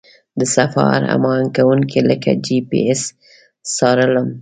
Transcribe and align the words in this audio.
د 0.39 0.41
سفر 0.55 0.97
هماهنګ 1.13 1.49
کوونکي 1.57 1.99
لکه 2.09 2.31
جي 2.45 2.57
پي 2.69 2.79
اس 2.91 3.01
څارلم. 3.75 4.27